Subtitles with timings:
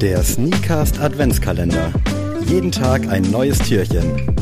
[0.00, 1.92] Der Sneakcast Adventskalender.
[2.46, 4.36] Jeden Tag ein neues Türchen.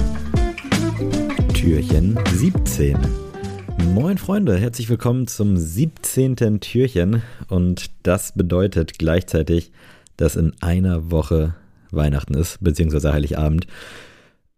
[1.55, 2.99] Türchen 17.
[3.95, 6.61] Moin Freunde, herzlich willkommen zum 17.
[6.61, 9.73] Türchen und das bedeutet gleichzeitig,
[10.19, 11.55] dass in einer Woche
[11.91, 13.67] Weihnachten ist, beziehungsweise Heiligabend.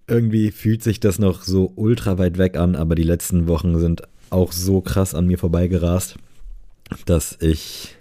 [0.08, 4.03] Irgendwie fühlt sich das noch so ultra weit weg an, aber die letzten Wochen sind
[4.30, 6.17] auch so krass an mir vorbeigerast,
[7.07, 7.97] dass ich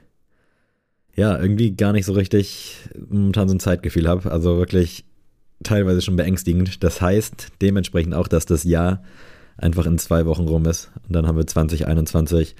[1.17, 2.77] ja irgendwie gar nicht so richtig
[3.09, 4.31] momentan so ein Zeitgefühl habe.
[4.31, 5.03] Also wirklich
[5.63, 6.83] teilweise schon beängstigend.
[6.83, 9.03] Das heißt dementsprechend auch, dass das Jahr
[9.57, 10.91] einfach in zwei Wochen rum ist.
[11.07, 12.55] Und dann haben wir 2021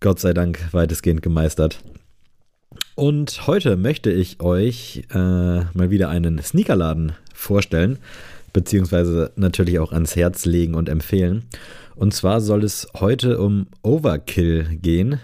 [0.00, 1.80] Gott sei Dank weitestgehend gemeistert.
[2.94, 7.98] Und heute möchte ich euch äh, mal wieder einen Sneakerladen vorstellen,
[8.52, 11.44] beziehungsweise natürlich auch ans Herz legen und empfehlen.
[11.96, 15.20] Und zwar soll es heute um Overkill gehen,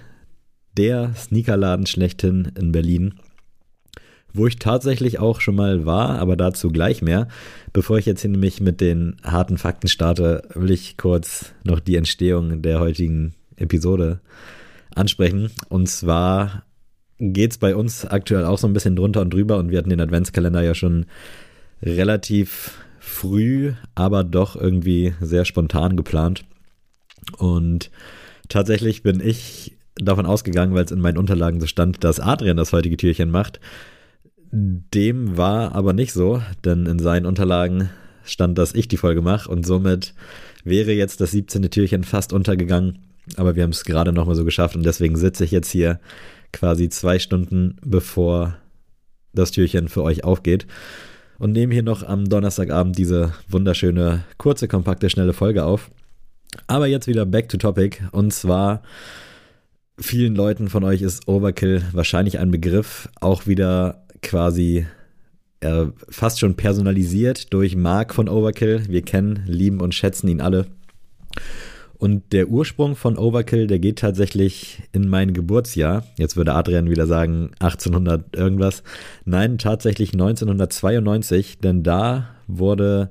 [0.76, 3.14] der Sneakerladen schlechthin in Berlin,
[4.32, 7.28] wo ich tatsächlich auch schon mal war, aber dazu gleich mehr.
[7.72, 12.62] Bevor ich jetzt nämlich mit den harten Fakten starte, will ich kurz noch die Entstehung
[12.62, 14.20] der heutigen Episode
[14.94, 15.50] ansprechen.
[15.68, 16.64] Und zwar
[17.18, 19.90] geht es bei uns aktuell auch so ein bisschen drunter und drüber und wir hatten
[19.90, 21.06] den Adventskalender ja schon
[21.82, 26.44] relativ früh, aber doch irgendwie sehr spontan geplant.
[27.38, 27.90] Und
[28.48, 32.72] tatsächlich bin ich davon ausgegangen, weil es in meinen Unterlagen so stand, dass Adrian das
[32.72, 33.60] heutige Türchen macht.
[34.52, 37.90] Dem war aber nicht so, denn in seinen Unterlagen
[38.24, 40.14] stand, dass ich die Folge mache und somit
[40.64, 41.70] wäre jetzt das 17.
[41.70, 42.98] Türchen fast untergegangen.
[43.36, 46.00] Aber wir haben es gerade nochmal so geschafft und deswegen sitze ich jetzt hier
[46.52, 48.56] quasi zwei Stunden bevor
[49.32, 50.66] das Türchen für euch aufgeht
[51.38, 55.90] und nehme hier noch am Donnerstagabend diese wunderschöne, kurze, kompakte, schnelle Folge auf.
[56.66, 58.82] Aber jetzt wieder back to topic und zwar
[60.00, 64.86] vielen Leuten von euch ist Overkill wahrscheinlich ein Begriff, auch wieder quasi
[65.60, 68.84] äh, fast schon personalisiert durch Mark von Overkill.
[68.88, 70.66] Wir kennen, lieben und schätzen ihn alle.
[71.98, 76.06] Und der Ursprung von Overkill, der geht tatsächlich in mein Geburtsjahr.
[76.16, 78.82] Jetzt würde Adrian wieder sagen 1800 irgendwas.
[79.26, 83.10] Nein, tatsächlich 1992, denn da wurde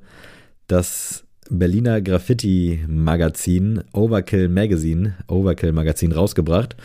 [0.65, 6.75] das Berliner Graffiti-Magazin Overkill Magazine, Overkill Magazin rausgebracht.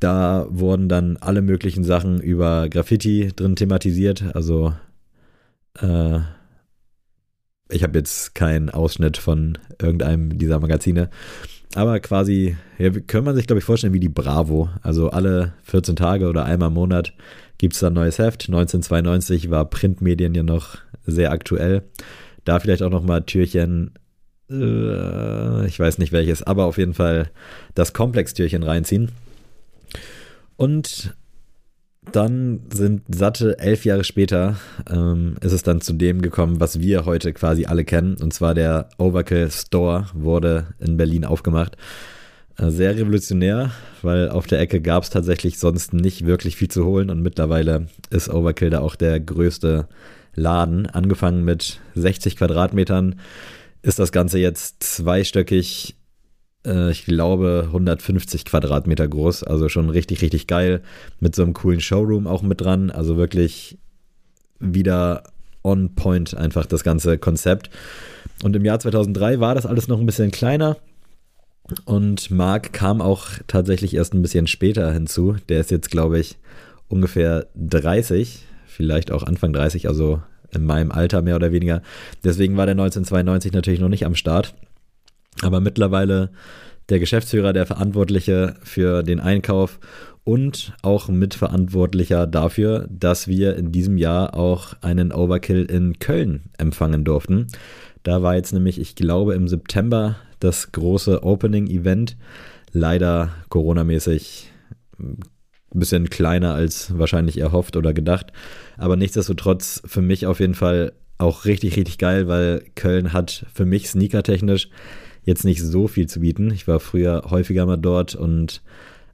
[0.00, 4.24] Da wurden dann alle möglichen Sachen über Graffiti drin thematisiert.
[4.34, 4.74] Also
[5.80, 6.20] äh,
[7.70, 11.10] ich habe jetzt keinen Ausschnitt von irgendeinem dieser Magazine.
[11.74, 14.70] Aber quasi, ja, kann man sich, glaube ich, vorstellen wie die Bravo.
[14.82, 17.12] Also alle 14 Tage oder einmal im Monat
[17.58, 18.48] gibt es da ein neues Heft.
[18.48, 21.82] 1992 war Printmedien ja noch sehr aktuell.
[22.48, 23.90] Da vielleicht auch nochmal Türchen,
[24.50, 27.30] äh, ich weiß nicht welches, aber auf jeden Fall
[27.74, 29.10] das Komplex-Türchen reinziehen.
[30.56, 31.14] Und
[32.10, 34.56] dann sind satte elf Jahre später,
[34.90, 38.16] ähm, ist es dann zu dem gekommen, was wir heute quasi alle kennen.
[38.18, 41.76] Und zwar der Overkill Store wurde in Berlin aufgemacht.
[42.56, 46.86] Äh, sehr revolutionär, weil auf der Ecke gab es tatsächlich sonst nicht wirklich viel zu
[46.86, 47.10] holen.
[47.10, 49.86] Und mittlerweile ist Overkill da auch der größte
[50.38, 50.86] Laden.
[50.86, 53.16] Angefangen mit 60 Quadratmetern
[53.82, 55.96] ist das Ganze jetzt zweistöckig,
[56.66, 59.44] äh, ich glaube 150 Quadratmeter groß.
[59.44, 60.82] Also schon richtig, richtig geil.
[61.20, 62.90] Mit so einem coolen Showroom auch mit dran.
[62.90, 63.78] Also wirklich
[64.58, 65.24] wieder
[65.62, 67.70] on point einfach das ganze Konzept.
[68.42, 70.76] Und im Jahr 2003 war das alles noch ein bisschen kleiner.
[71.84, 75.36] Und Marc kam auch tatsächlich erst ein bisschen später hinzu.
[75.48, 76.38] Der ist jetzt, glaube ich,
[76.88, 78.44] ungefähr 30
[78.78, 80.22] vielleicht auch Anfang 30, also
[80.52, 81.82] in meinem Alter mehr oder weniger.
[82.24, 84.54] Deswegen war der 1992 natürlich noch nicht am Start.
[85.42, 86.30] Aber mittlerweile
[86.88, 89.78] der Geschäftsführer, der Verantwortliche für den Einkauf
[90.24, 97.04] und auch Mitverantwortlicher dafür, dass wir in diesem Jahr auch einen Overkill in Köln empfangen
[97.04, 97.46] durften.
[98.02, 102.16] Da war jetzt nämlich, ich glaube, im September das große Opening-Event.
[102.72, 104.52] Leider Corona-mäßig
[105.74, 108.32] ein bisschen kleiner als wahrscheinlich erhofft oder gedacht.
[108.76, 113.66] Aber nichtsdestotrotz für mich auf jeden Fall auch richtig, richtig geil, weil Köln hat für
[113.66, 114.68] mich sneakertechnisch
[115.24, 116.50] jetzt nicht so viel zu bieten.
[116.52, 118.62] Ich war früher häufiger mal dort und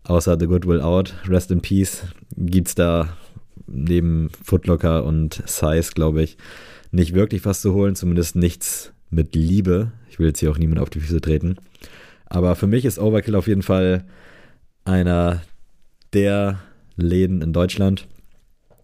[0.05, 2.05] außer The Good Will Out, Rest in Peace,
[2.37, 3.17] gibt es da
[3.67, 6.37] neben Footlocker und Size, glaube ich,
[6.91, 9.93] nicht wirklich was zu holen, zumindest nichts mit Liebe.
[10.11, 11.57] Ich will jetzt hier auch niemand auf die Füße treten.
[12.27, 14.05] Aber für mich ist Overkill auf jeden Fall
[14.85, 15.43] einer
[16.15, 16.61] der
[16.97, 18.07] Läden in Deutschland.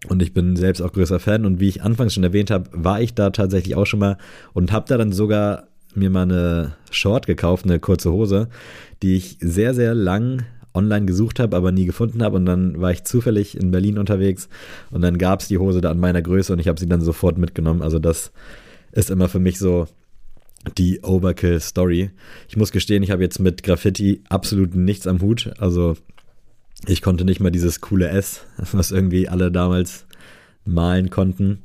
[0.07, 1.45] Und ich bin selbst auch größer Fan.
[1.45, 4.17] Und wie ich anfangs schon erwähnt habe, war ich da tatsächlich auch schon mal
[4.53, 8.49] und habe da dann sogar mir mal eine Short gekauft, eine kurze Hose,
[9.03, 10.43] die ich sehr, sehr lang
[10.73, 12.37] online gesucht habe, aber nie gefunden habe.
[12.37, 14.47] Und dann war ich zufällig in Berlin unterwegs
[14.89, 17.01] und dann gab es die Hose da an meiner Größe und ich habe sie dann
[17.01, 17.81] sofort mitgenommen.
[17.81, 18.31] Also das
[18.91, 19.87] ist immer für mich so
[20.77, 22.11] die Overkill-Story.
[22.47, 25.51] Ich muss gestehen, ich habe jetzt mit Graffiti absolut nichts am Hut.
[25.57, 25.95] Also
[26.87, 28.41] ich konnte nicht mal dieses coole S,
[28.71, 30.05] was irgendwie alle damals
[30.65, 31.59] malen konnten.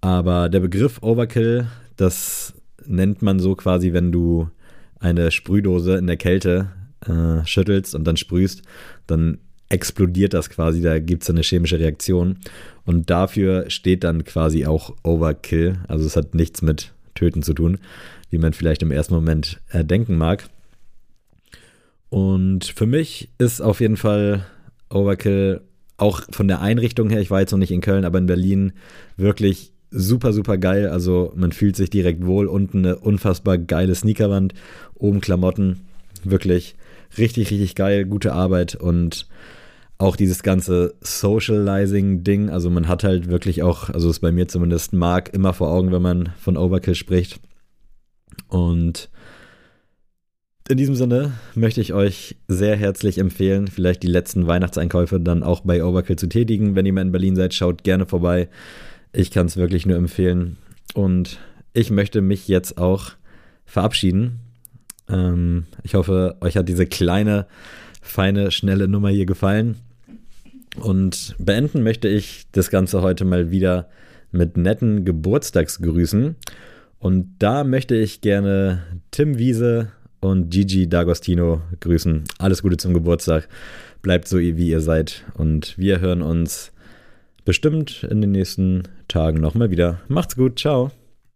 [0.00, 1.66] Aber der Begriff Overkill,
[1.96, 2.54] das
[2.86, 4.48] nennt man so quasi, wenn du
[4.98, 6.70] eine Sprühdose in der Kälte
[7.06, 8.62] äh, schüttelst und dann sprühst,
[9.06, 9.38] dann
[9.68, 12.38] explodiert das quasi, da gibt es eine chemische Reaktion.
[12.84, 15.78] Und dafür steht dann quasi auch Overkill.
[15.88, 17.78] Also es hat nichts mit Töten zu tun,
[18.30, 20.48] wie man vielleicht im ersten Moment äh, denken mag.
[22.10, 24.44] Und für mich ist auf jeden Fall
[24.90, 25.62] Overkill
[25.96, 28.72] auch von der Einrichtung her, ich war jetzt noch nicht in Köln, aber in Berlin
[29.16, 30.88] wirklich super, super geil.
[30.88, 32.46] Also man fühlt sich direkt wohl.
[32.46, 34.54] Unten eine unfassbar geile Sneakerwand,
[34.94, 35.80] oben Klamotten.
[36.24, 36.74] Wirklich
[37.18, 39.26] richtig, richtig geil, gute Arbeit und
[39.98, 42.48] auch dieses ganze Socializing-Ding.
[42.48, 45.92] Also man hat halt wirklich auch, also ist bei mir zumindest Mark immer vor Augen,
[45.92, 47.40] wenn man von Overkill spricht.
[48.48, 49.10] Und
[50.70, 55.60] in diesem Sinne möchte ich euch sehr herzlich empfehlen, vielleicht die letzten Weihnachtseinkäufe dann auch
[55.62, 56.74] bei Overkill zu tätigen.
[56.74, 58.48] Wenn ihr mal in Berlin seid, schaut gerne vorbei.
[59.12, 60.56] Ich kann es wirklich nur empfehlen.
[60.94, 61.38] Und
[61.72, 63.12] ich möchte mich jetzt auch
[63.64, 64.40] verabschieden.
[65.08, 67.46] Ähm, ich hoffe, euch hat diese kleine,
[68.00, 69.76] feine, schnelle Nummer hier gefallen.
[70.80, 73.88] Und beenden möchte ich das Ganze heute mal wieder
[74.30, 76.36] mit netten Geburtstagsgrüßen.
[77.00, 79.90] Und da möchte ich gerne Tim Wiese
[80.20, 82.24] und Gigi D'Agostino grüßen.
[82.38, 83.48] Alles Gute zum Geburtstag.
[84.02, 85.24] Bleibt so, wie ihr seid.
[85.34, 86.72] Und wir hören uns
[87.44, 90.00] bestimmt in den nächsten Tagen nochmal wieder.
[90.08, 90.58] Macht's gut.
[90.58, 90.90] Ciao.